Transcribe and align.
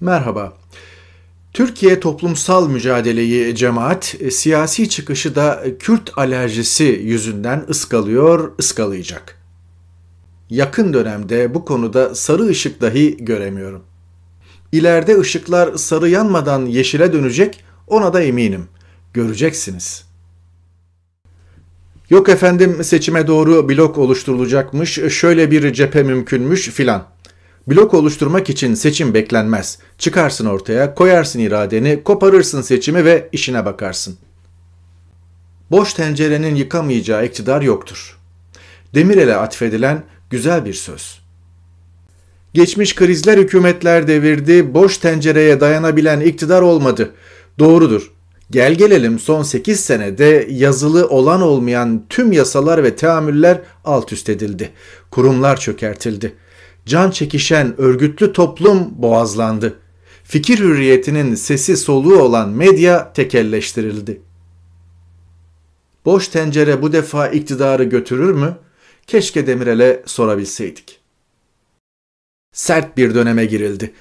Merhaba. 0.00 0.52
Türkiye 1.52 2.00
toplumsal 2.00 2.68
mücadeleyi 2.68 3.56
cemaat, 3.56 4.14
e, 4.20 4.30
siyasi 4.30 4.88
çıkışı 4.88 5.34
da 5.34 5.64
Kürt 5.78 6.18
alerjisi 6.18 6.84
yüzünden 6.84 7.64
ıskalıyor, 7.68 8.52
ıskalayacak. 8.58 9.42
Yakın 10.50 10.92
dönemde 10.92 11.54
bu 11.54 11.64
konuda 11.64 12.14
sarı 12.14 12.46
ışık 12.46 12.80
dahi 12.80 13.16
göremiyorum. 13.24 13.82
İleride 14.72 15.18
ışıklar 15.18 15.76
sarı 15.76 16.08
yanmadan 16.08 16.66
yeşile 16.66 17.12
dönecek, 17.12 17.64
ona 17.86 18.12
da 18.12 18.22
eminim. 18.22 18.68
Göreceksiniz. 19.14 20.04
Yok 22.10 22.28
efendim 22.28 22.84
seçime 22.84 23.26
doğru 23.26 23.68
blok 23.68 23.98
oluşturulacakmış, 23.98 24.98
şöyle 25.08 25.50
bir 25.50 25.72
cephe 25.72 26.02
mümkünmüş 26.02 26.68
filan. 26.68 27.17
Blok 27.70 27.94
oluşturmak 27.94 28.50
için 28.50 28.74
seçim 28.74 29.14
beklenmez. 29.14 29.78
Çıkarsın 29.98 30.46
ortaya, 30.46 30.94
koyarsın 30.94 31.38
iradeni, 31.38 32.02
koparırsın 32.04 32.62
seçimi 32.62 33.04
ve 33.04 33.28
işine 33.32 33.64
bakarsın. 33.64 34.16
Boş 35.70 35.94
tencerenin 35.94 36.54
yıkamayacağı 36.54 37.26
iktidar 37.26 37.62
yoktur. 37.62 38.18
Demirel'e 38.94 39.36
atfedilen 39.36 40.02
güzel 40.30 40.64
bir 40.64 40.74
söz. 40.74 41.20
Geçmiş 42.54 42.94
krizler 42.94 43.38
hükümetler 43.38 44.08
devirdi, 44.08 44.74
boş 44.74 44.98
tencereye 44.98 45.60
dayanabilen 45.60 46.20
iktidar 46.20 46.62
olmadı. 46.62 47.14
Doğrudur. 47.58 48.12
Gel 48.50 48.74
gelelim 48.74 49.18
son 49.18 49.42
8 49.42 49.80
senede 49.80 50.48
yazılı 50.50 51.08
olan 51.08 51.42
olmayan 51.42 52.04
tüm 52.08 52.32
yasalar 52.32 52.84
ve 52.84 52.96
teamüller 52.96 53.60
alt 53.84 54.12
üst 54.12 54.28
edildi. 54.28 54.70
Kurumlar 55.10 55.60
çökertildi 55.60 56.34
can 56.88 57.10
çekişen 57.10 57.80
örgütlü 57.80 58.32
toplum 58.32 59.02
boğazlandı. 59.02 59.78
Fikir 60.24 60.58
hürriyetinin 60.58 61.34
sesi 61.34 61.76
soluğu 61.76 62.22
olan 62.22 62.48
medya 62.48 63.12
tekelleştirildi. 63.12 64.20
Boş 66.04 66.28
tencere 66.28 66.82
bu 66.82 66.92
defa 66.92 67.28
iktidarı 67.28 67.84
götürür 67.84 68.32
mü? 68.32 68.56
Keşke 69.06 69.46
Demirel'e 69.46 70.02
sorabilseydik. 70.06 71.00
Sert 72.52 72.96
bir 72.96 73.14
döneme 73.14 73.46
girildi. 73.46 73.92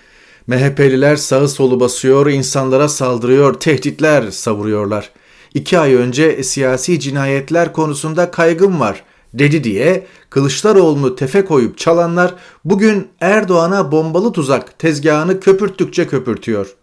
MHP'liler 0.48 1.16
sağı 1.16 1.50
solu 1.50 1.80
basıyor, 1.80 2.28
insanlara 2.28 2.90
saldırıyor, 2.90 3.54
tehditler 3.54 4.32
savuruyorlar. 4.32 5.12
İki 5.54 5.80
ay 5.80 5.96
önce 5.96 6.44
siyasi 6.44 7.00
cinayetler 7.00 7.74
konusunda 7.74 8.32
kaygım 8.32 8.80
var 8.80 9.04
dedi 9.34 9.64
diye 9.64 10.08
Kılıçdaroğlu'nu 10.30 11.16
tefe 11.16 11.46
koyup 11.46 11.78
çalanlar 11.78 12.36
bugün 12.66 13.08
Erdoğan'a 13.22 13.92
bombalı 13.92 14.34
tuzak 14.34 14.80
tezgahını 14.80 15.40
köpürttükçe 15.40 16.08
köpürtüyor. 16.08 16.76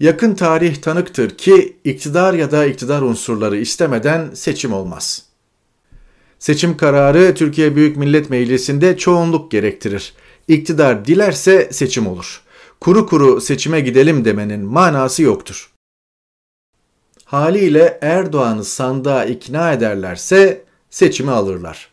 Yakın 0.00 0.34
tarih 0.34 0.76
tanıktır 0.76 1.30
ki 1.30 1.76
iktidar 1.84 2.34
ya 2.34 2.50
da 2.50 2.66
iktidar 2.66 3.02
unsurları 3.02 3.56
istemeden 3.56 4.30
seçim 4.34 4.72
olmaz. 4.72 5.22
Seçim 6.38 6.76
kararı 6.76 7.34
Türkiye 7.34 7.76
Büyük 7.76 7.96
Millet 7.96 8.30
Meclisi'nde 8.30 8.96
çoğunluk 8.96 9.50
gerektirir. 9.50 10.14
İktidar 10.48 11.04
dilerse 11.04 11.68
seçim 11.72 12.06
olur. 12.06 12.42
Kuru 12.80 13.06
kuru 13.06 13.40
seçime 13.40 13.80
gidelim 13.80 14.24
demenin 14.24 14.64
manası 14.64 15.22
yoktur. 15.22 15.70
Haliyle 17.24 17.98
Erdoğan'ı 18.02 18.64
sandığa 18.64 19.24
ikna 19.24 19.72
ederlerse 19.72 20.64
seçimi 20.90 21.30
alırlar. 21.30 21.90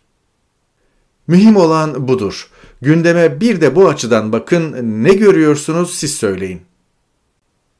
Mühim 1.27 1.55
olan 1.55 2.07
budur. 2.07 2.49
Gündeme 2.81 3.41
bir 3.41 3.61
de 3.61 3.75
bu 3.75 3.89
açıdan 3.89 4.31
bakın 4.31 4.75
ne 5.03 5.13
görüyorsunuz 5.13 5.95
siz 5.95 6.15
söyleyin. 6.15 6.61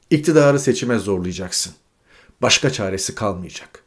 İktidarı 0.09 0.59
seçime 0.59 0.99
zorlayacaksın. 0.99 1.73
Başka 2.41 2.69
çaresi 2.69 3.15
kalmayacak. 3.15 3.83